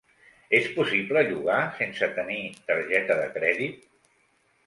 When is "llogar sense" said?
1.27-2.09